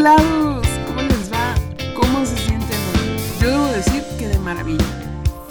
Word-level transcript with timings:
anclados! 0.00 0.66
¿Cómo 0.86 1.02
les 1.02 1.30
va? 1.30 1.54
¿Cómo 1.94 2.24
se 2.24 2.36
sienten 2.36 2.78
Yo 3.40 3.50
debo 3.50 3.66
decir 3.66 4.02
que 4.18 4.28
de 4.28 4.38
maravilla. 4.38 4.84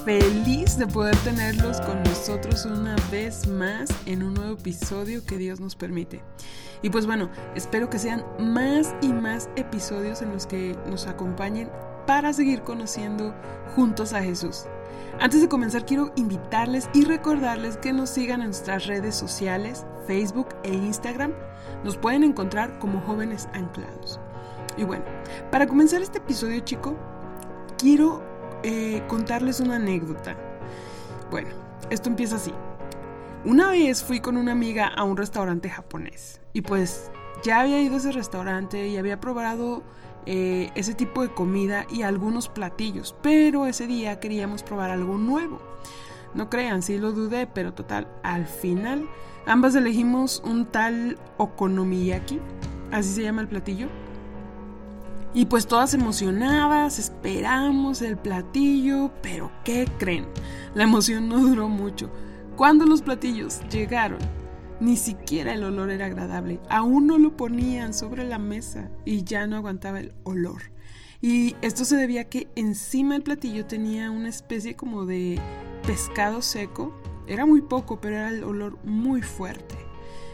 Feliz 0.04 0.78
de 0.78 0.88
poder 0.88 1.16
tenerlos 1.18 1.80
con 1.82 2.02
nosotros 2.02 2.66
una 2.66 2.96
vez 3.12 3.48
más 3.48 3.90
en 4.08 4.24
un 4.24 4.34
nuevo 4.34 4.54
episodio 4.54 5.24
que 5.24 5.38
Dios 5.38 5.60
nos 5.60 5.76
permite. 5.76 6.24
Y 6.82 6.90
pues 6.90 7.06
bueno, 7.06 7.30
espero 7.54 7.92
que 7.92 8.00
sean 8.00 8.26
más 8.40 8.96
y 9.02 9.10
más 9.10 9.50
episodios 9.56 10.24
en 10.24 10.32
los 10.32 10.48
que 10.48 10.76
nos 10.90 11.06
acompañen 11.06 11.70
para 12.08 12.34
seguir 12.34 12.64
conociendo 12.64 13.36
juntos 13.76 14.14
a 14.14 14.24
Jesús. 14.24 14.66
Antes 15.20 15.42
de 15.42 15.50
comenzar 15.50 15.86
quiero 15.86 16.12
invitarles 16.16 16.90
y 16.94 17.06
recordarles 17.06 17.78
que 17.78 17.94
nos 17.94 18.10
sigan 18.10 18.40
en 18.42 18.48
nuestras 18.48 18.88
redes 18.88 19.16
sociales, 19.16 19.86
Facebook 20.08 20.48
e 20.64 20.74
Instagram. 20.74 21.34
Nos 21.84 21.98
pueden 21.98 22.24
encontrar 22.24 22.80
como 22.80 23.00
jóvenes 23.02 23.48
anclados. 23.54 24.20
Y 24.80 24.86
bueno, 24.86 25.04
para 25.52 25.68
comenzar 25.68 26.02
este 26.02 26.20
episodio 26.20 26.62
chico, 26.62 26.96
quiero 27.78 28.24
eh, 28.64 29.04
contarles 29.10 29.60
una 29.60 29.76
anécdota. 29.76 30.38
Bueno, 31.30 31.50
esto 31.90 32.08
empieza 32.08 32.38
así. 32.38 32.54
Una 33.44 33.72
vez 33.72 34.02
fui 34.02 34.22
con 34.22 34.38
una 34.38 34.54
amiga 34.54 34.88
a 34.88 35.04
un 35.04 35.18
restaurante 35.18 35.70
japonés 35.70 36.40
y 36.54 36.62
pues 36.62 37.12
ya 37.44 37.60
había 37.60 37.82
ido 37.82 37.96
a 37.96 37.98
ese 37.98 38.14
restaurante 38.14 38.88
y 38.88 38.96
había 38.96 39.20
probado 39.20 39.84
eh, 40.26 40.72
ese 40.76 40.94
tipo 40.94 41.24
de 41.24 41.34
comida 41.34 41.86
y 41.90 42.04
algunos 42.04 42.48
platillos, 42.48 43.14
pero 43.22 43.66
ese 43.66 43.86
día 43.86 44.22
queríamos 44.22 44.64
probar 44.64 44.92
algo 44.92 45.18
nuevo. 45.18 45.60
No 46.34 46.50
crean, 46.50 46.84
sí 46.84 46.98
lo 46.98 47.12
dudé, 47.12 47.48
pero 47.48 47.74
total, 47.74 48.08
al 48.24 48.46
final 48.46 49.10
ambas 49.46 49.76
elegimos 49.76 50.42
un 50.46 50.68
tal 50.68 51.18
okonomiyaki, 51.36 52.40
así 52.92 53.10
se 53.10 53.24
llama 53.24 53.42
el 53.42 53.50
platillo. 53.50 53.90
Y 55.34 55.46
pues 55.46 55.68
todas 55.68 55.94
emocionadas, 55.94 56.98
esperamos 56.98 58.02
el 58.02 58.18
platillo, 58.18 59.12
pero 59.22 59.52
¿qué 59.64 59.88
creen? 60.00 60.26
La 60.74 60.84
emoción 60.84 61.30
no 61.30 61.40
duró 61.40 61.70
mucho. 61.70 62.12
Cuando 62.56 62.86
los 62.86 63.04
platillos 63.04 63.60
llegaron, 63.70 64.20
ni 64.80 64.98
siquiera 64.98 65.54
el 65.54 65.64
olor 65.64 65.92
era 65.92 66.08
agradable. 66.08 66.60
Aún 66.68 67.06
no 67.06 67.18
lo 67.18 67.38
ponían 67.38 67.94
sobre 67.94 68.28
la 68.28 68.40
mesa 68.40 68.90
y 69.06 69.24
ya 69.24 69.46
no 69.46 69.56
aguantaba 69.56 70.00
el 70.00 70.14
olor. 70.24 70.64
Y 71.22 71.56
esto 71.62 71.86
se 71.86 71.98
debía 71.98 72.22
a 72.22 72.26
que 72.26 72.48
encima 72.56 73.14
del 73.14 73.24
platillo 73.24 73.66
tenía 73.66 74.10
una 74.10 74.30
especie 74.30 74.76
como 74.76 75.06
de 75.06 75.40
pescado 75.86 76.42
seco. 76.42 76.94
Era 77.28 77.46
muy 77.46 77.62
poco, 77.62 78.02
pero 78.02 78.16
era 78.16 78.30
el 78.30 78.44
olor 78.44 78.80
muy 78.84 79.22
fuerte. 79.22 79.76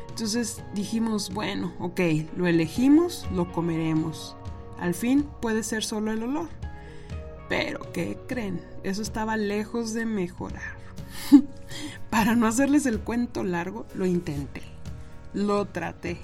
Entonces 0.09 0.63
dijimos, 0.73 1.33
bueno, 1.33 1.73
ok, 1.79 1.99
lo 2.37 2.47
elegimos, 2.47 3.27
lo 3.33 3.51
comeremos. 3.51 4.37
Al 4.79 4.93
fin 4.93 5.27
puede 5.41 5.63
ser 5.63 5.83
solo 5.83 6.11
el 6.11 6.23
olor. 6.23 6.49
Pero, 7.49 7.91
¿qué 7.93 8.17
creen? 8.27 8.61
Eso 8.83 9.01
estaba 9.01 9.37
lejos 9.37 9.93
de 9.93 10.05
mejorar. 10.05 10.77
Para 12.09 12.35
no 12.35 12.47
hacerles 12.47 12.85
el 12.85 12.99
cuento 12.99 13.43
largo, 13.43 13.85
lo 13.93 14.05
intenté. 14.05 14.61
Lo 15.33 15.65
traté. 15.65 16.17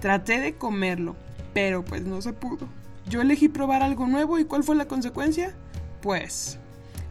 Traté 0.00 0.40
de 0.40 0.56
comerlo, 0.56 1.16
pero 1.54 1.84
pues 1.84 2.02
no 2.02 2.20
se 2.20 2.32
pudo. 2.32 2.68
Yo 3.08 3.20
elegí 3.22 3.48
probar 3.48 3.82
algo 3.82 4.06
nuevo 4.06 4.38
y 4.38 4.44
¿cuál 4.44 4.62
fue 4.62 4.76
la 4.76 4.86
consecuencia? 4.88 5.54
Pues 6.02 6.58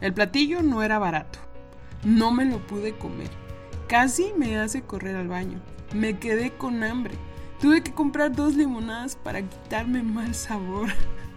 el 0.00 0.14
platillo 0.14 0.62
no 0.62 0.82
era 0.82 0.98
barato. 0.98 1.38
No 2.04 2.32
me 2.32 2.44
lo 2.44 2.66
pude 2.66 2.96
comer. 2.96 3.28
Casi 3.86 4.32
me 4.36 4.58
hace 4.58 4.82
correr 4.82 5.16
al 5.16 5.28
baño. 5.28 5.60
Me 5.92 6.18
quedé 6.18 6.52
con 6.52 6.82
hambre. 6.82 7.14
Tuve 7.60 7.82
que 7.82 7.92
comprar 7.92 8.34
dos 8.34 8.54
limonadas 8.54 9.16
para 9.16 9.42
quitarme 9.42 10.02
mal 10.02 10.34
sabor. 10.34 10.88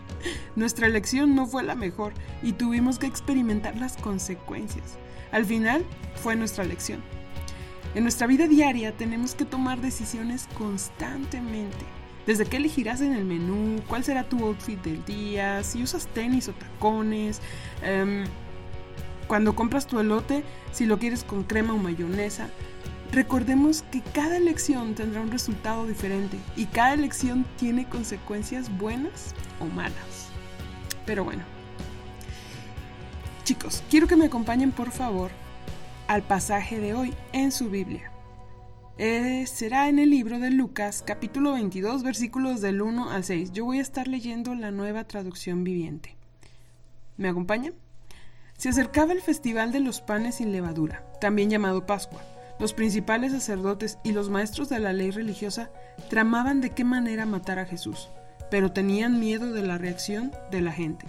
Nuestra 0.55 0.87
elección 0.87 1.35
no 1.35 1.45
fue 1.45 1.63
la 1.63 1.75
mejor 1.75 2.13
y 2.41 2.53
tuvimos 2.53 2.97
que 2.97 3.07
experimentar 3.07 3.77
las 3.77 3.97
consecuencias. 3.97 4.97
Al 5.33 5.43
final 5.45 5.83
fue 6.15 6.37
nuestra 6.37 6.63
lección. 6.63 7.03
En 7.93 8.03
nuestra 8.03 8.25
vida 8.25 8.47
diaria 8.47 8.95
tenemos 8.95 9.35
que 9.35 9.43
tomar 9.43 9.81
decisiones 9.81 10.47
constantemente. 10.57 11.85
Desde 12.25 12.45
qué 12.45 12.55
elegirás 12.55 13.01
en 13.01 13.13
el 13.13 13.25
menú, 13.25 13.81
cuál 13.89 14.05
será 14.05 14.23
tu 14.23 14.45
outfit 14.45 14.81
del 14.81 15.03
día, 15.03 15.61
si 15.63 15.83
usas 15.83 16.07
tenis 16.07 16.47
o 16.47 16.53
tacones, 16.53 17.41
em, 17.81 18.23
cuando 19.27 19.55
compras 19.55 19.87
tu 19.87 19.99
elote, 19.99 20.43
si 20.71 20.85
lo 20.85 20.99
quieres 20.99 21.25
con 21.25 21.43
crema 21.43 21.73
o 21.73 21.77
mayonesa. 21.77 22.49
Recordemos 23.13 23.83
que 23.91 24.01
cada 24.01 24.37
elección 24.37 24.95
tendrá 24.95 25.21
un 25.21 25.31
resultado 25.31 25.85
diferente 25.87 26.37
y 26.55 26.65
cada 26.65 26.93
elección 26.93 27.45
tiene 27.57 27.87
consecuencias 27.87 28.75
buenas 28.77 29.33
o 29.59 29.65
malas. 29.65 30.29
Pero 31.05 31.23
bueno, 31.23 31.43
Chicos, 33.43 33.83
quiero 33.89 34.07
que 34.07 34.15
me 34.15 34.25
acompañen 34.25 34.71
por 34.71 34.91
favor 34.91 35.29
al 36.07 36.23
pasaje 36.23 36.79
de 36.79 36.93
hoy 36.93 37.13
en 37.33 37.51
su 37.51 37.69
Biblia. 37.69 38.09
Eh, 38.97 39.45
será 39.47 39.89
en 39.89 39.99
el 39.99 40.11
libro 40.11 40.39
de 40.39 40.49
Lucas, 40.49 41.03
capítulo 41.05 41.51
22, 41.51 42.03
versículos 42.03 42.61
del 42.61 42.81
1 42.81 43.09
al 43.09 43.25
6. 43.25 43.51
Yo 43.51 43.65
voy 43.65 43.79
a 43.79 43.81
estar 43.81 44.07
leyendo 44.07 44.55
la 44.55 44.71
nueva 44.71 45.03
traducción 45.03 45.65
viviente. 45.65 46.15
¿Me 47.17 47.27
acompañan? 47.27 47.73
Se 48.57 48.69
acercaba 48.69 49.11
el 49.11 49.21
festival 49.21 49.73
de 49.73 49.81
los 49.81 49.99
panes 49.99 50.35
sin 50.35 50.53
levadura, 50.53 51.03
también 51.19 51.49
llamado 51.49 51.85
Pascua. 51.85 52.21
Los 52.63 52.71
principales 52.71 53.33
sacerdotes 53.33 53.97
y 54.03 54.13
los 54.13 54.29
maestros 54.29 54.69
de 54.69 54.79
la 54.79 54.93
ley 54.93 55.11
religiosa 55.11 55.69
tramaban 56.09 56.61
de 56.61 56.69
qué 56.69 56.85
manera 56.85 57.25
matar 57.25 57.59
a 57.59 57.65
Jesús, 57.65 58.07
pero 58.49 58.71
tenían 58.71 59.19
miedo 59.19 59.51
de 59.51 59.63
la 59.63 59.77
reacción 59.77 60.31
de 60.49 60.61
la 60.61 60.71
gente. 60.71 61.05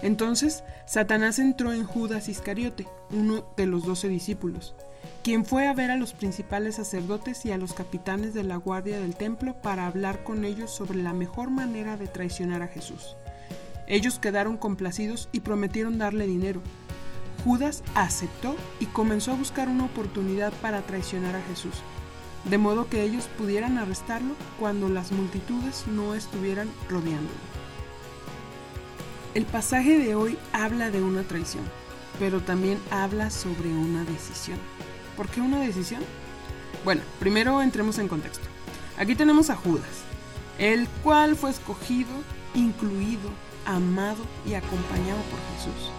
Entonces 0.00 0.64
Satanás 0.86 1.38
entró 1.38 1.74
en 1.74 1.84
Judas 1.84 2.30
Iscariote, 2.30 2.88
uno 3.10 3.44
de 3.58 3.66
los 3.66 3.84
doce 3.84 4.08
discípulos, 4.08 4.74
quien 5.22 5.44
fue 5.44 5.68
a 5.68 5.74
ver 5.74 5.90
a 5.90 5.96
los 5.96 6.14
principales 6.14 6.76
sacerdotes 6.76 7.44
y 7.44 7.52
a 7.52 7.58
los 7.58 7.74
capitanes 7.74 8.32
de 8.32 8.44
la 8.44 8.56
guardia 8.56 8.98
del 9.00 9.16
templo 9.16 9.60
para 9.60 9.86
hablar 9.86 10.24
con 10.24 10.46
ellos 10.46 10.70
sobre 10.70 11.02
la 11.02 11.12
mejor 11.12 11.50
manera 11.50 11.98
de 11.98 12.06
traicionar 12.06 12.62
a 12.62 12.68
Jesús. 12.68 13.16
Ellos 13.86 14.18
quedaron 14.18 14.56
complacidos 14.56 15.28
y 15.30 15.40
prometieron 15.40 15.98
darle 15.98 16.26
dinero. 16.26 16.62
Judas 17.44 17.82
aceptó 17.94 18.54
y 18.80 18.86
comenzó 18.86 19.32
a 19.32 19.36
buscar 19.36 19.68
una 19.68 19.84
oportunidad 19.84 20.52
para 20.54 20.82
traicionar 20.82 21.36
a 21.36 21.42
Jesús, 21.42 21.74
de 22.44 22.58
modo 22.58 22.88
que 22.88 23.02
ellos 23.02 23.28
pudieran 23.38 23.78
arrestarlo 23.78 24.34
cuando 24.58 24.88
las 24.88 25.12
multitudes 25.12 25.86
no 25.86 26.14
estuvieran 26.14 26.68
rodeándolo. 26.88 27.50
El 29.34 29.46
pasaje 29.46 29.98
de 29.98 30.14
hoy 30.14 30.38
habla 30.52 30.90
de 30.90 31.02
una 31.02 31.22
traición, 31.22 31.64
pero 32.18 32.40
también 32.40 32.78
habla 32.90 33.30
sobre 33.30 33.68
una 33.68 34.04
decisión. 34.04 34.58
¿Por 35.16 35.28
qué 35.28 35.40
una 35.40 35.60
decisión? 35.60 36.02
Bueno, 36.84 37.02
primero 37.18 37.62
entremos 37.62 37.98
en 37.98 38.08
contexto. 38.08 38.46
Aquí 38.98 39.14
tenemos 39.14 39.48
a 39.48 39.56
Judas, 39.56 40.02
el 40.58 40.88
cual 41.02 41.36
fue 41.36 41.50
escogido, 41.50 42.10
incluido, 42.54 43.30
amado 43.66 44.24
y 44.46 44.54
acompañado 44.54 45.20
por 45.30 45.38
Jesús. 45.56 45.90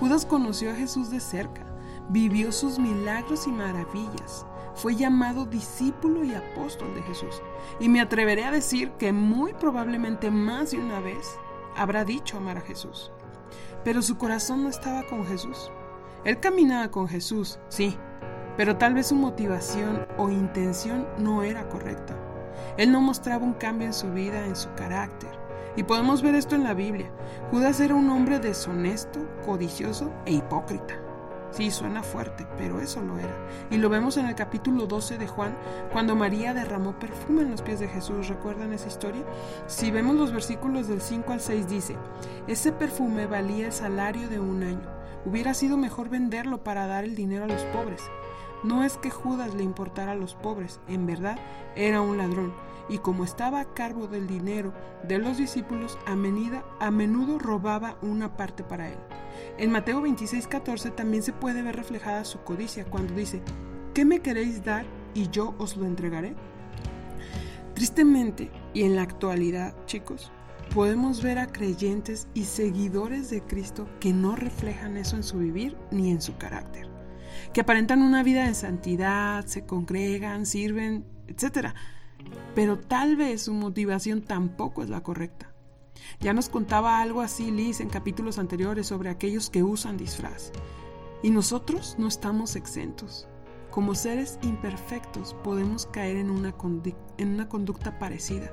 Judas 0.00 0.24
conoció 0.24 0.70
a 0.70 0.74
Jesús 0.74 1.10
de 1.10 1.20
cerca, 1.20 1.62
vivió 2.08 2.52
sus 2.52 2.78
milagros 2.78 3.46
y 3.46 3.52
maravillas, 3.52 4.46
fue 4.74 4.96
llamado 4.96 5.44
discípulo 5.44 6.24
y 6.24 6.34
apóstol 6.34 6.94
de 6.94 7.02
Jesús. 7.02 7.42
Y 7.80 7.90
me 7.90 8.00
atreveré 8.00 8.44
a 8.44 8.50
decir 8.50 8.92
que 8.92 9.12
muy 9.12 9.52
probablemente 9.52 10.30
más 10.30 10.70
de 10.70 10.78
una 10.78 11.00
vez 11.00 11.38
habrá 11.76 12.06
dicho 12.06 12.38
amar 12.38 12.56
a 12.56 12.62
Jesús. 12.62 13.12
Pero 13.84 14.00
su 14.00 14.16
corazón 14.16 14.62
no 14.62 14.70
estaba 14.70 15.06
con 15.06 15.26
Jesús. 15.26 15.70
Él 16.24 16.40
caminaba 16.40 16.90
con 16.90 17.06
Jesús, 17.06 17.58
sí, 17.68 17.94
pero 18.56 18.78
tal 18.78 18.94
vez 18.94 19.08
su 19.08 19.16
motivación 19.16 20.06
o 20.16 20.30
intención 20.30 21.06
no 21.18 21.42
era 21.42 21.68
correcta. 21.68 22.16
Él 22.78 22.90
no 22.90 23.02
mostraba 23.02 23.44
un 23.44 23.54
cambio 23.54 23.86
en 23.86 23.94
su 23.94 24.10
vida, 24.12 24.46
en 24.46 24.56
su 24.56 24.72
carácter. 24.76 25.39
Y 25.80 25.82
podemos 25.82 26.20
ver 26.20 26.34
esto 26.34 26.56
en 26.56 26.64
la 26.64 26.74
Biblia. 26.74 27.10
Judas 27.50 27.80
era 27.80 27.94
un 27.94 28.10
hombre 28.10 28.38
deshonesto, 28.38 29.18
codicioso 29.46 30.12
e 30.26 30.34
hipócrita. 30.34 31.00
Sí, 31.52 31.70
suena 31.70 32.02
fuerte, 32.02 32.46
pero 32.58 32.82
eso 32.82 33.00
lo 33.00 33.18
era. 33.18 33.34
Y 33.70 33.78
lo 33.78 33.88
vemos 33.88 34.18
en 34.18 34.26
el 34.26 34.34
capítulo 34.34 34.84
12 34.84 35.16
de 35.16 35.26
Juan, 35.26 35.56
cuando 35.90 36.14
María 36.14 36.52
derramó 36.52 36.98
perfume 36.98 37.40
en 37.40 37.52
los 37.52 37.62
pies 37.62 37.80
de 37.80 37.88
Jesús. 37.88 38.28
¿Recuerdan 38.28 38.74
esa 38.74 38.88
historia? 38.88 39.22
Si 39.68 39.90
vemos 39.90 40.16
los 40.16 40.34
versículos 40.34 40.86
del 40.86 41.00
5 41.00 41.32
al 41.32 41.40
6 41.40 41.66
dice, 41.66 41.96
ese 42.46 42.72
perfume 42.72 43.24
valía 43.24 43.64
el 43.64 43.72
salario 43.72 44.28
de 44.28 44.38
un 44.38 44.62
año. 44.62 44.86
Hubiera 45.24 45.54
sido 45.54 45.78
mejor 45.78 46.10
venderlo 46.10 46.62
para 46.62 46.88
dar 46.88 47.04
el 47.04 47.14
dinero 47.14 47.44
a 47.44 47.48
los 47.48 47.62
pobres. 47.72 48.02
No 48.62 48.84
es 48.84 48.96
que 48.98 49.10
Judas 49.10 49.54
le 49.54 49.62
importara 49.62 50.12
a 50.12 50.16
los 50.16 50.34
pobres, 50.34 50.80
en 50.88 51.06
verdad 51.06 51.38
era 51.76 52.00
un 52.00 52.18
ladrón 52.18 52.52
y 52.90 52.98
como 52.98 53.24
estaba 53.24 53.60
a 53.60 53.72
cargo 53.72 54.08
del 54.08 54.26
dinero 54.26 54.74
de 55.06 55.18
los 55.18 55.38
discípulos, 55.38 55.96
a, 56.06 56.12
a 56.84 56.90
menudo 56.90 57.38
robaba 57.38 57.96
una 58.02 58.36
parte 58.36 58.64
para 58.64 58.88
él. 58.88 58.98
En 59.58 59.70
Mateo 59.70 60.02
26:14 60.02 60.94
también 60.94 61.22
se 61.22 61.32
puede 61.32 61.62
ver 61.62 61.76
reflejada 61.76 62.24
su 62.24 62.40
codicia 62.40 62.84
cuando 62.84 63.14
dice, 63.14 63.42
¿qué 63.94 64.04
me 64.04 64.20
queréis 64.20 64.64
dar 64.64 64.84
y 65.14 65.30
yo 65.30 65.54
os 65.58 65.76
lo 65.76 65.86
entregaré? 65.86 66.34
Tristemente, 67.74 68.50
Y 68.74 68.82
en 68.82 68.94
la 68.94 69.02
actualidad, 69.02 69.74
chicos, 69.86 70.30
podemos 70.74 71.22
ver 71.22 71.38
a 71.38 71.46
creyentes 71.46 72.28
y 72.34 72.44
seguidores 72.44 73.30
de 73.30 73.40
Cristo 73.40 73.88
que 74.00 74.12
no 74.12 74.36
reflejan 74.36 74.96
eso 74.96 75.16
en 75.16 75.22
su 75.22 75.38
vivir 75.38 75.76
ni 75.90 76.10
en 76.10 76.20
su 76.20 76.36
carácter, 76.36 76.89
que 77.52 77.60
aparentan 77.60 78.02
una 78.02 78.22
vida 78.22 78.46
de 78.46 78.54
santidad, 78.54 79.44
se 79.46 79.64
congregan, 79.64 80.46
sirven, 80.46 81.04
etc. 81.28 81.68
Pero 82.54 82.78
tal 82.78 83.16
vez 83.16 83.42
su 83.42 83.54
motivación 83.54 84.22
tampoco 84.22 84.82
es 84.82 84.90
la 84.90 85.02
correcta. 85.02 85.52
Ya 86.20 86.32
nos 86.32 86.48
contaba 86.48 87.00
algo 87.00 87.20
así 87.20 87.50
Liz 87.50 87.80
en 87.80 87.88
capítulos 87.88 88.38
anteriores 88.38 88.86
sobre 88.86 89.10
aquellos 89.10 89.50
que 89.50 89.62
usan 89.62 89.96
disfraz. 89.96 90.52
Y 91.22 91.30
nosotros 91.30 91.96
no 91.98 92.08
estamos 92.08 92.56
exentos. 92.56 93.28
Como 93.70 93.94
seres 93.94 94.38
imperfectos 94.42 95.34
podemos 95.44 95.86
caer 95.86 96.16
en 96.16 96.30
una, 96.30 96.54
en 97.18 97.28
una 97.28 97.48
conducta 97.48 97.98
parecida 97.98 98.52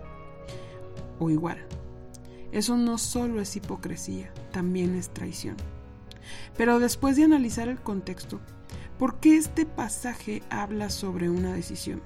o 1.19 1.29
igual. 1.29 1.65
Eso 2.51 2.77
no 2.77 2.97
solo 2.97 3.41
es 3.41 3.55
hipocresía, 3.55 4.31
también 4.51 4.95
es 4.95 5.09
traición. 5.09 5.57
Pero 6.55 6.79
después 6.79 7.15
de 7.15 7.23
analizar 7.23 7.67
el 7.67 7.79
contexto, 7.79 8.39
¿por 8.97 9.19
qué 9.19 9.37
este 9.37 9.65
pasaje 9.65 10.43
habla 10.49 10.89
sobre 10.89 11.29
una 11.29 11.53
decisión? 11.53 12.01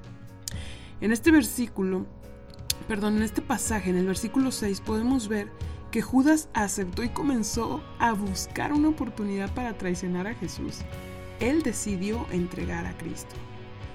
En 1.00 1.12
este 1.12 1.32
versículo, 1.32 2.06
perdón, 2.88 3.18
en 3.18 3.24
este 3.24 3.42
pasaje, 3.42 3.90
en 3.90 3.98
el 3.98 4.06
versículo 4.06 4.52
6, 4.52 4.82
podemos 4.82 5.28
ver 5.28 5.50
que 5.92 6.02
Judas 6.02 6.50
aceptó 6.54 7.04
y 7.04 7.10
comenzó 7.10 7.84
a 8.00 8.14
buscar 8.14 8.72
una 8.72 8.90
oportunidad 8.90 9.54
para 9.54 9.78
traicionar 9.78 10.28
a 10.28 10.36
Jesús. 10.36 10.80
Él 11.40 11.64
decidió 11.64 12.28
entregar 12.32 12.86
a 12.86 12.98
Cristo. 12.98 13.36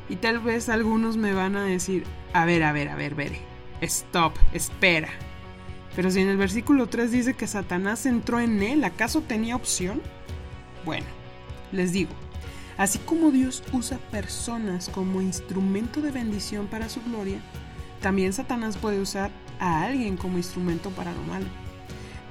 Y 0.09 0.17
tal 0.17 0.39
vez 0.41 0.69
algunos 0.69 1.17
me 1.17 1.33
van 1.33 1.57
a 1.57 1.65
decir, 1.65 2.05
a 2.33 2.45
ver, 2.45 2.63
a 2.63 2.73
ver, 2.73 2.89
a 2.89 2.97
ver, 2.97 3.15
ver, 3.15 3.33
stop, 3.81 4.35
espera. 4.53 5.09
Pero 5.97 6.11
si 6.11 6.21
en 6.21 6.29
el 6.29 6.37
versículo 6.37 6.89
3 6.89 7.11
dice 7.11 7.35
que 7.35 7.47
Satanás 7.47 8.05
entró 8.05 8.41
en 8.41 8.63
él, 8.63 8.85
¿acaso 8.85 9.23
tenía 9.23 9.57
opción? 9.57 10.03
Bueno, 10.85 11.07
les 11.73 11.93
digo, 11.93 12.11
así 12.77 12.99
como 12.99 13.31
Dios 13.31 13.63
usa 13.73 13.99
personas 14.11 14.89
como 14.89 15.21
instrumento 15.21 16.01
de 16.01 16.11
bendición 16.11 16.67
para 16.67 16.89
su 16.89 17.03
gloria, 17.03 17.41
también 18.01 18.33
Satanás 18.33 18.77
puede 18.77 19.01
usar 19.01 19.31
a 19.59 19.85
alguien 19.85 20.17
como 20.17 20.39
instrumento 20.39 20.91
para 20.91 21.13
lo 21.13 21.23
malo. 21.23 21.47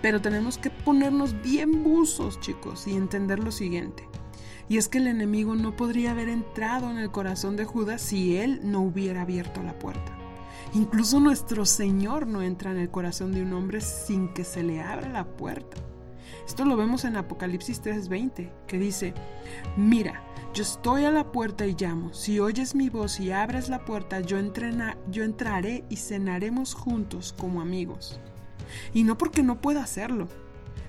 Pero 0.01 0.21
tenemos 0.21 0.57
que 0.57 0.69
ponernos 0.69 1.41
bien 1.41 1.83
buzos, 1.83 2.39
chicos, 2.39 2.87
y 2.87 2.95
entender 2.95 3.39
lo 3.39 3.51
siguiente. 3.51 4.07
Y 4.67 4.77
es 4.77 4.87
que 4.87 4.97
el 4.97 5.07
enemigo 5.07 5.55
no 5.55 5.75
podría 5.75 6.11
haber 6.11 6.29
entrado 6.29 6.89
en 6.89 6.97
el 6.97 7.11
corazón 7.11 7.55
de 7.55 7.65
Judas 7.65 8.01
si 8.01 8.37
él 8.37 8.61
no 8.63 8.81
hubiera 8.81 9.21
abierto 9.21 9.61
la 9.63 9.77
puerta. 9.77 10.15
Incluso 10.73 11.19
nuestro 11.19 11.65
Señor 11.65 12.27
no 12.27 12.41
entra 12.41 12.71
en 12.71 12.77
el 12.77 12.89
corazón 12.89 13.31
de 13.31 13.41
un 13.41 13.53
hombre 13.53 13.81
sin 13.81 14.33
que 14.33 14.43
se 14.43 14.63
le 14.63 14.81
abra 14.81 15.09
la 15.09 15.25
puerta. 15.25 15.77
Esto 16.47 16.65
lo 16.65 16.77
vemos 16.77 17.05
en 17.05 17.17
Apocalipsis 17.17 17.81
3:20, 17.81 18.51
que 18.67 18.77
dice, 18.77 19.13
mira, 19.77 20.23
yo 20.53 20.63
estoy 20.63 21.03
a 21.03 21.11
la 21.11 21.31
puerta 21.31 21.65
y 21.67 21.75
llamo. 21.77 22.13
Si 22.13 22.39
oyes 22.39 22.75
mi 22.75 22.89
voz 22.89 23.19
y 23.19 23.31
abres 23.31 23.67
la 23.67 23.83
puerta, 23.83 24.21
yo, 24.21 24.37
yo 25.11 25.23
entraré 25.23 25.83
y 25.89 25.97
cenaremos 25.97 26.73
juntos 26.73 27.33
como 27.37 27.61
amigos. 27.61 28.19
Y 28.93 29.03
no 29.03 29.17
porque 29.17 29.43
no 29.43 29.59
pueda 29.59 29.83
hacerlo, 29.83 30.27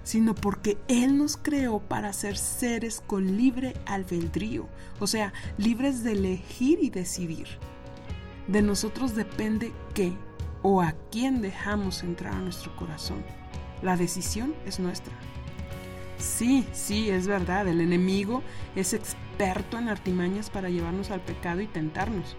sino 0.07 0.37
porque 0.37 0.79
Él 0.87 1.19
nos 1.19 1.37
creó 1.37 1.81
para 1.81 2.13
ser 2.13 2.39
seres 2.39 3.03
con 3.05 3.37
libre 3.37 3.75
albedrío, 3.87 4.69
o 5.01 5.09
sea, 5.09 5.33
libres 5.59 6.05
de 6.05 6.13
elegir 6.13 6.79
y 6.81 6.91
decidir. 6.91 7.49
De 8.47 8.63
nosotros 8.63 9.17
depende 9.17 9.73
qué 9.95 10.13
o 10.63 10.81
a 10.81 10.95
quién 11.11 11.43
dejamos 11.43 12.05
entrar 12.05 12.35
a 12.35 12.41
nuestro 12.41 12.75
corazón. 12.77 13.25
La 13.83 13.97
decisión 13.97 14.55
es 14.67 14.81
nuestra. 14.81 15.13
Sí, 16.19 16.67
sí, 16.73 17.11
es 17.11 17.27
verdad, 17.27 17.69
el 17.69 17.81
enemigo 17.81 18.43
es 18.75 18.95
experto 18.95 19.79
en 19.79 19.89
artimañas 19.89 20.51
para 20.51 20.71
llevarnos 20.71 21.11
al 21.11 21.21
pecado 21.21 21.61
y 21.61 21.67
tentarnos. 21.67 22.37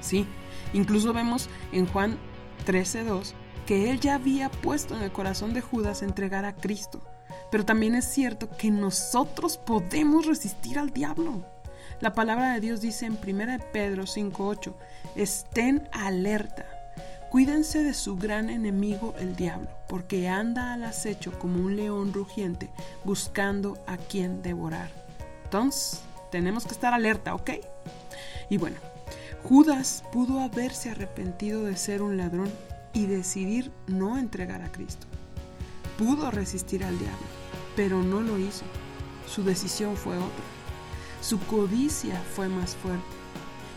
Sí, 0.00 0.26
incluso 0.72 1.12
vemos 1.12 1.50
en 1.72 1.86
Juan 1.86 2.18
13:2 2.66 3.34
que 3.66 3.90
él 3.90 4.00
ya 4.00 4.14
había 4.14 4.48
puesto 4.48 4.96
en 4.96 5.02
el 5.02 5.12
corazón 5.12 5.52
de 5.52 5.60
Judas 5.60 6.02
entregar 6.02 6.46
a 6.46 6.56
Cristo. 6.56 7.02
Pero 7.50 7.64
también 7.64 7.94
es 7.94 8.06
cierto 8.06 8.48
que 8.56 8.70
nosotros 8.70 9.58
podemos 9.58 10.26
resistir 10.26 10.78
al 10.78 10.90
diablo. 10.90 11.44
La 12.00 12.14
palabra 12.14 12.54
de 12.54 12.60
Dios 12.60 12.80
dice 12.80 13.06
en 13.06 13.18
1 13.18 13.58
Pedro 13.72 14.06
5:8, 14.06 14.74
estén 15.16 15.88
alerta, 15.92 16.66
cuídense 17.30 17.82
de 17.82 17.94
su 17.94 18.16
gran 18.16 18.50
enemigo 18.50 19.14
el 19.18 19.36
diablo, 19.36 19.68
porque 19.88 20.28
anda 20.28 20.72
al 20.72 20.84
acecho 20.84 21.38
como 21.38 21.64
un 21.64 21.76
león 21.76 22.12
rugiente 22.12 22.70
buscando 23.04 23.78
a 23.86 23.96
quien 23.96 24.42
devorar. 24.42 24.90
Entonces, 25.44 26.00
tenemos 26.30 26.64
que 26.64 26.72
estar 26.72 26.92
alerta, 26.92 27.34
¿ok? 27.34 27.50
Y 28.50 28.56
bueno, 28.58 28.76
Judas 29.44 30.04
pudo 30.12 30.40
haberse 30.40 30.90
arrepentido 30.90 31.64
de 31.64 31.76
ser 31.76 32.02
un 32.02 32.16
ladrón 32.16 32.50
y 32.92 33.06
decidir 33.06 33.70
no 33.86 34.18
entregar 34.18 34.62
a 34.62 34.72
Cristo. 34.72 35.06
Pudo 35.96 36.30
resistir 36.30 36.84
al 36.84 36.98
diablo, 36.98 37.26
pero 37.76 38.02
no 38.02 38.20
lo 38.20 38.38
hizo. 38.38 38.64
Su 39.26 39.44
decisión 39.44 39.96
fue 39.96 40.16
otra. 40.16 40.44
Su 41.20 41.38
codicia 41.40 42.20
fue 42.34 42.48
más 42.48 42.74
fuerte. 42.76 43.17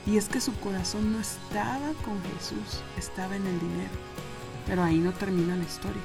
Y 0.05 0.17
es 0.17 0.29
que 0.29 0.41
su 0.41 0.53
corazón 0.59 1.13
no 1.13 1.19
estaba 1.19 1.93
con 2.03 2.21
Jesús, 2.33 2.81
estaba 2.97 3.35
en 3.35 3.45
el 3.45 3.59
dinero. 3.59 3.91
Pero 4.65 4.83
ahí 4.83 4.97
no 4.97 5.11
termina 5.11 5.55
la 5.55 5.63
historia. 5.63 6.01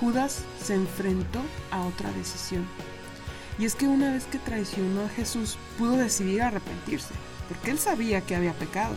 Judas 0.00 0.42
se 0.60 0.74
enfrentó 0.74 1.40
a 1.70 1.84
otra 1.84 2.10
decisión. 2.12 2.66
Y 3.58 3.66
es 3.66 3.74
que 3.74 3.86
una 3.86 4.10
vez 4.10 4.24
que 4.24 4.38
traicionó 4.38 5.02
a 5.02 5.08
Jesús, 5.08 5.58
pudo 5.78 5.96
decidir 5.96 6.42
arrepentirse, 6.42 7.14
porque 7.48 7.70
él 7.70 7.78
sabía 7.78 8.20
que 8.22 8.34
había 8.34 8.52
pecado. 8.54 8.94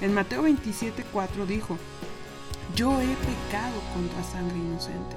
En 0.00 0.14
Mateo 0.14 0.44
27:4 0.44 1.46
dijo, 1.46 1.76
yo 2.76 3.00
he 3.00 3.06
pecado 3.16 3.80
contra 3.92 4.22
sangre 4.22 4.56
inocente. 4.56 5.16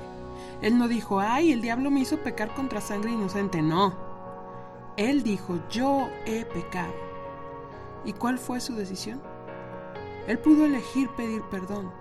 Él 0.62 0.78
no 0.78 0.88
dijo, 0.88 1.19
ay, 1.19 1.51
el 1.51 1.62
diablo 1.62 1.92
me 1.92 2.00
hizo 2.00 2.18
pecar 2.18 2.54
contra 2.56 2.81
sangre 2.81 3.12
inocente, 3.12 3.62
no. 3.62 3.95
Él 4.97 5.23
dijo, 5.23 5.59
yo 5.69 6.09
he 6.26 6.45
pecado. 6.45 6.94
¿Y 8.06 8.14
cuál 8.14 8.38
fue 8.38 8.60
su 8.60 8.76
decisión? 8.76 9.22
Él 10.28 10.40
pudo 10.40 10.66
elegir 10.66 11.10
pedir 11.16 11.42
perdón, 11.50 11.92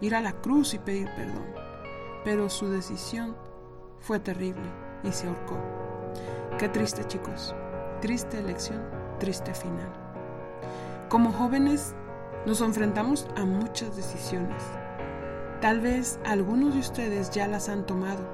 ir 0.00 0.14
a 0.14 0.20
la 0.20 0.32
cruz 0.32 0.74
y 0.74 0.78
pedir 0.78 1.08
perdón, 1.16 1.46
pero 2.24 2.48
su 2.48 2.68
decisión 2.68 3.36
fue 3.98 4.18
terrible 4.18 4.64
y 5.02 5.12
se 5.12 5.28
ahorcó. 5.28 5.58
Qué 6.58 6.68
triste 6.68 7.04
chicos, 7.06 7.54
triste 8.00 8.38
elección, 8.38 8.82
triste 9.18 9.54
final. 9.54 9.92
Como 11.08 11.32
jóvenes 11.32 11.94
nos 12.46 12.60
enfrentamos 12.60 13.26
a 13.36 13.44
muchas 13.44 13.96
decisiones. 13.96 14.62
Tal 15.60 15.80
vez 15.80 16.18
algunos 16.24 16.74
de 16.74 16.80
ustedes 16.80 17.30
ya 17.30 17.48
las 17.48 17.68
han 17.68 17.84
tomado. 17.86 18.24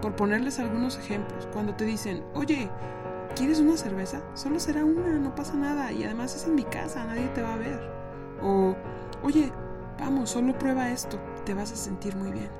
Por 0.00 0.16
ponerles 0.16 0.58
algunos 0.58 0.98
ejemplos, 0.98 1.48
cuando 1.52 1.74
te 1.74 1.84
dicen, 1.84 2.24
oye, 2.34 2.70
¿quieres 3.34 3.60
una 3.60 3.76
cerveza? 3.76 4.22
Solo 4.34 4.58
será 4.60 4.84
una, 4.84 5.18
no 5.18 5.34
pasa 5.34 5.54
nada 5.54 5.92
y 5.92 6.04
además 6.04 6.34
es 6.34 6.46
en 6.46 6.54
mi 6.54 6.64
casa, 6.64 7.04
nadie 7.04 7.28
te 7.28 7.42
va 7.42 7.54
a 7.54 7.58
ver. 7.58 7.80
O, 8.42 8.74
oye, 9.22 9.52
vamos, 9.98 10.30
solo 10.30 10.58
prueba 10.58 10.90
esto, 10.90 11.18
te 11.44 11.54
vas 11.54 11.72
a 11.72 11.76
sentir 11.76 12.16
muy 12.16 12.32
bien. 12.32 12.50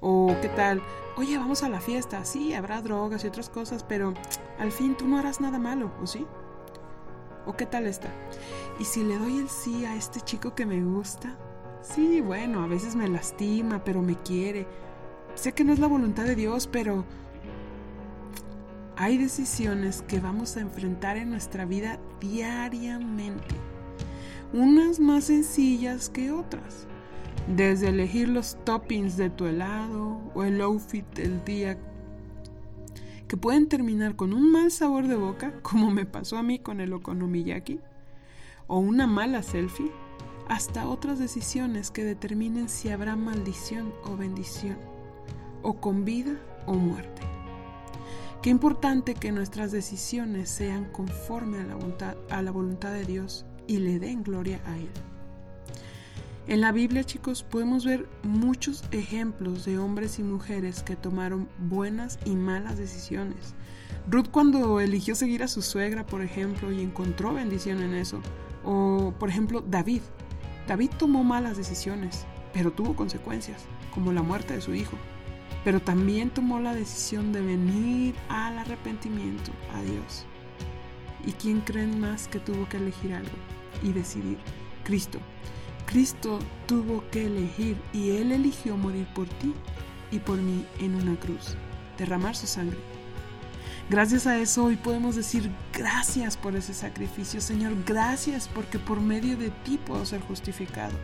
O, 0.00 0.34
¿qué 0.40 0.48
tal? 0.48 0.82
Oye, 1.16 1.38
vamos 1.38 1.62
a 1.62 1.68
la 1.68 1.80
fiesta, 1.80 2.24
sí, 2.24 2.54
habrá 2.54 2.82
drogas 2.82 3.24
y 3.24 3.28
otras 3.28 3.48
cosas, 3.48 3.84
pero 3.84 4.14
al 4.58 4.72
fin 4.72 4.96
tú 4.96 5.06
no 5.06 5.18
harás 5.18 5.40
nada 5.40 5.58
malo, 5.58 5.92
¿o 6.02 6.06
sí? 6.06 6.26
¿O 7.46 7.56
qué 7.56 7.66
tal 7.66 7.86
está? 7.86 8.08
¿Y 8.78 8.84
si 8.84 9.02
le 9.04 9.18
doy 9.18 9.38
el 9.38 9.48
sí 9.48 9.84
a 9.84 9.94
este 9.94 10.20
chico 10.20 10.54
que 10.54 10.66
me 10.66 10.82
gusta? 10.82 11.36
Sí, 11.82 12.20
bueno, 12.20 12.62
a 12.62 12.66
veces 12.66 12.94
me 12.94 13.08
lastima, 13.08 13.82
pero 13.84 14.02
me 14.02 14.16
quiere. 14.22 14.66
Sé 15.34 15.52
que 15.52 15.64
no 15.64 15.72
es 15.72 15.80
la 15.80 15.88
voluntad 15.88 16.24
de 16.24 16.36
Dios, 16.36 16.68
pero 16.68 17.04
hay 19.02 19.18
decisiones 19.18 20.02
que 20.02 20.20
vamos 20.20 20.56
a 20.56 20.60
enfrentar 20.60 21.16
en 21.16 21.28
nuestra 21.28 21.64
vida 21.64 21.98
diariamente. 22.20 23.56
Unas 24.52 25.00
más 25.00 25.24
sencillas 25.24 26.08
que 26.08 26.30
otras. 26.30 26.86
Desde 27.48 27.88
elegir 27.88 28.28
los 28.28 28.56
toppings 28.64 29.16
de 29.16 29.28
tu 29.28 29.46
helado 29.46 30.20
o 30.36 30.44
el 30.44 30.60
outfit 30.60 31.04
del 31.16 31.44
día 31.44 31.76
que 33.26 33.36
pueden 33.36 33.68
terminar 33.68 34.14
con 34.14 34.32
un 34.32 34.52
mal 34.52 34.70
sabor 34.70 35.08
de 35.08 35.16
boca, 35.16 35.52
como 35.62 35.90
me 35.90 36.06
pasó 36.06 36.36
a 36.36 36.44
mí 36.44 36.60
con 36.60 36.80
el 36.80 36.92
okonomiyaki, 36.92 37.80
o 38.68 38.78
una 38.78 39.08
mala 39.08 39.42
selfie, 39.42 39.90
hasta 40.48 40.86
otras 40.86 41.18
decisiones 41.18 41.90
que 41.90 42.04
determinen 42.04 42.68
si 42.68 42.90
habrá 42.90 43.16
maldición 43.16 43.92
o 44.04 44.16
bendición, 44.16 44.76
o 45.62 45.80
con 45.80 46.04
vida 46.04 46.36
o 46.66 46.74
muerte. 46.74 47.41
Qué 48.42 48.50
importante 48.50 49.14
que 49.14 49.30
nuestras 49.30 49.70
decisiones 49.70 50.50
sean 50.50 50.86
conforme 50.86 51.58
a 51.58 51.64
la 51.64 51.76
voluntad, 51.76 52.16
a 52.28 52.42
la 52.42 52.50
voluntad 52.50 52.92
de 52.92 53.04
Dios 53.04 53.46
y 53.68 53.76
le 53.76 54.00
den 54.00 54.24
gloria 54.24 54.60
a 54.66 54.76
Él. 54.76 54.90
En 56.48 56.60
la 56.60 56.72
Biblia, 56.72 57.04
chicos, 57.04 57.44
podemos 57.44 57.84
ver 57.84 58.08
muchos 58.24 58.82
ejemplos 58.90 59.64
de 59.64 59.78
hombres 59.78 60.18
y 60.18 60.24
mujeres 60.24 60.82
que 60.82 60.96
tomaron 60.96 61.48
buenas 61.68 62.18
y 62.24 62.34
malas 62.34 62.78
decisiones. 62.78 63.54
Ruth 64.10 64.26
cuando 64.32 64.80
eligió 64.80 65.14
seguir 65.14 65.44
a 65.44 65.48
su 65.48 65.62
suegra, 65.62 66.04
por 66.04 66.20
ejemplo, 66.20 66.72
y 66.72 66.80
encontró 66.80 67.32
bendición 67.32 67.80
en 67.80 67.94
eso. 67.94 68.20
O, 68.64 69.14
por 69.20 69.28
ejemplo, 69.28 69.60
David. 69.60 70.02
David 70.66 70.90
tomó 70.98 71.22
malas 71.22 71.56
decisiones, 71.56 72.26
pero 72.52 72.72
tuvo 72.72 72.96
consecuencias, 72.96 73.62
como 73.94 74.12
la 74.12 74.22
muerte 74.22 74.54
de 74.54 74.62
su 74.62 74.74
hijo. 74.74 74.98
Pero 75.64 75.80
también 75.80 76.30
tomó 76.30 76.60
la 76.60 76.74
decisión 76.74 77.32
de 77.32 77.40
venir 77.40 78.14
al 78.28 78.58
arrepentimiento 78.58 79.52
a 79.74 79.82
Dios. 79.82 80.26
¿Y 81.24 81.32
quién 81.32 81.60
creen 81.60 82.00
más 82.00 82.26
que 82.26 82.40
tuvo 82.40 82.68
que 82.68 82.78
elegir 82.78 83.14
algo 83.14 83.36
y 83.82 83.92
decidir? 83.92 84.38
Cristo. 84.84 85.18
Cristo 85.86 86.38
tuvo 86.66 87.04
que 87.10 87.26
elegir 87.26 87.76
y 87.92 88.10
Él 88.10 88.32
eligió 88.32 88.76
morir 88.76 89.06
por 89.14 89.28
ti 89.28 89.54
y 90.10 90.18
por 90.18 90.38
mí 90.38 90.64
en 90.80 90.94
una 90.94 91.18
cruz, 91.18 91.56
derramar 91.98 92.34
su 92.34 92.46
sangre. 92.46 92.78
Gracias 93.90 94.26
a 94.26 94.38
eso 94.38 94.64
hoy 94.64 94.76
podemos 94.76 95.16
decir 95.16 95.50
gracias 95.72 96.36
por 96.36 96.56
ese 96.56 96.72
sacrificio, 96.72 97.40
Señor, 97.40 97.74
gracias 97.84 98.48
porque 98.48 98.78
por 98.78 99.00
medio 99.00 99.36
de 99.36 99.50
ti 99.50 99.78
puedo 99.84 100.06
ser 100.06 100.20
justificado. 100.22 100.94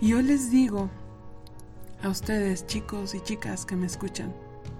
Y 0.00 0.14
hoy 0.14 0.24
les 0.24 0.50
digo 0.50 0.90
a 2.02 2.08
ustedes, 2.08 2.66
chicos 2.66 3.14
y 3.14 3.20
chicas 3.20 3.64
que 3.64 3.76
me 3.76 3.86
escuchan, 3.86 4.34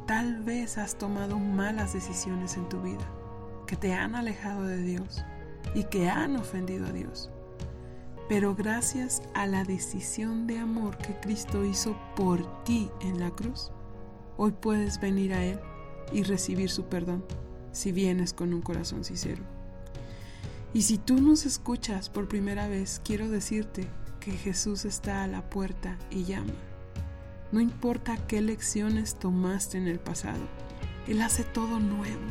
tal 0.06 0.42
vez 0.42 0.76
has 0.76 0.96
tomado 0.98 1.38
malas 1.38 1.92
decisiones 1.92 2.56
en 2.56 2.68
tu 2.68 2.82
vida, 2.82 3.08
que 3.66 3.76
te 3.76 3.94
han 3.94 4.16
alejado 4.16 4.64
de 4.64 4.82
Dios 4.82 5.22
y 5.74 5.84
que 5.84 6.10
han 6.10 6.36
ofendido 6.36 6.86
a 6.86 6.92
Dios. 6.92 7.30
Pero 8.28 8.56
gracias 8.56 9.22
a 9.34 9.46
la 9.46 9.62
decisión 9.62 10.48
de 10.48 10.58
amor 10.58 10.98
que 10.98 11.14
Cristo 11.20 11.64
hizo 11.64 11.96
por 12.16 12.64
ti 12.64 12.90
en 13.00 13.20
la 13.20 13.30
cruz, 13.30 13.70
hoy 14.36 14.50
puedes 14.50 15.00
venir 15.00 15.32
a 15.32 15.44
Él 15.44 15.60
y 16.12 16.24
recibir 16.24 16.70
su 16.70 16.86
perdón 16.86 17.24
si 17.70 17.92
vienes 17.92 18.32
con 18.32 18.52
un 18.52 18.62
corazón 18.62 19.04
sincero. 19.04 19.42
Y 20.74 20.82
si 20.82 20.98
tú 20.98 21.20
nos 21.20 21.46
escuchas 21.46 22.08
por 22.08 22.26
primera 22.26 22.66
vez, 22.66 23.00
quiero 23.04 23.28
decirte 23.28 23.86
que 24.18 24.32
Jesús 24.32 24.84
está 24.84 25.22
a 25.22 25.28
la 25.28 25.48
puerta 25.48 25.98
y 26.10 26.24
llama. 26.24 26.52
No 27.52 27.60
importa 27.60 28.16
qué 28.16 28.40
lecciones 28.40 29.16
tomaste 29.16 29.76
en 29.76 29.86
el 29.86 30.00
pasado, 30.00 30.48
Él 31.06 31.20
hace 31.20 31.44
todo 31.44 31.78
nuevo. 31.80 32.22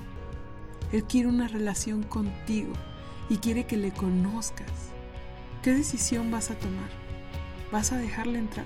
Él 0.91 1.03
quiere 1.03 1.27
una 1.27 1.47
relación 1.47 2.01
contigo 2.01 2.73
y 3.29 3.37
quiere 3.37 3.67
que 3.67 3.77
le 3.77 3.91
conozcas. 3.91 4.71
¿Qué 5.61 5.73
decisión 5.73 6.31
vas 6.31 6.49
a 6.49 6.55
tomar? 6.55 6.89
¿Vas 7.71 7.91
a 7.91 7.97
dejarle 7.97 8.39
entrar? 8.39 8.65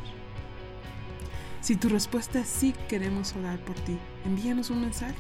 Si 1.59 1.75
tu 1.75 1.89
respuesta 1.89 2.39
es 2.39 2.47
sí, 2.47 2.74
queremos 2.88 3.35
orar 3.35 3.59
por 3.59 3.75
ti. 3.75 3.97
Envíanos 4.24 4.69
un 4.69 4.79
mensaje. 4.79 5.15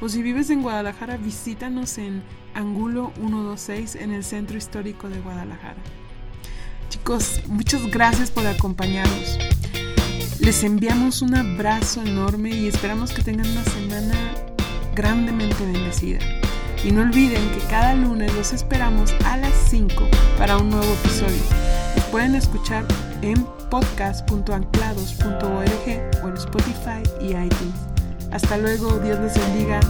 O 0.00 0.08
si 0.08 0.22
vives 0.22 0.50
en 0.50 0.62
Guadalajara, 0.62 1.18
visítanos 1.18 1.98
en 1.98 2.24
Angulo 2.52 3.12
126 3.14 3.94
en 3.94 4.12
el 4.12 4.24
Centro 4.24 4.58
Histórico 4.58 5.08
de 5.08 5.20
Guadalajara. 5.20 5.80
Chicos, 6.88 7.42
muchas 7.46 7.86
gracias 7.86 8.32
por 8.32 8.44
acompañarnos. 8.44 9.38
Les 10.40 10.64
enviamos 10.64 11.22
un 11.22 11.34
abrazo 11.34 12.02
enorme 12.02 12.50
y 12.50 12.68
esperamos 12.68 13.12
que 13.12 13.22
tengan 13.22 13.50
una 13.50 13.64
semana 13.64 14.14
grandemente 14.94 15.64
bendecida. 15.64 16.18
Y 16.84 16.92
no 16.92 17.00
olviden 17.02 17.50
que 17.50 17.60
cada 17.70 17.94
lunes 17.94 18.34
los 18.34 18.52
esperamos 18.52 19.14
a 19.24 19.38
las 19.38 19.54
5 19.70 20.06
para 20.36 20.58
un 20.58 20.68
nuevo 20.70 20.92
episodio. 21.02 21.40
Pueden 22.10 22.34
escuchar 22.34 22.84
en 23.22 23.46
podcast.anclados.org 23.70 26.22
o 26.22 26.28
en 26.28 26.36
Spotify 26.36 27.02
y 27.20 27.28
iTunes. 27.28 27.74
Hasta 28.30 28.58
luego, 28.58 28.98
Dios 28.98 29.18
les 29.20 29.38
bendiga. 29.38 29.80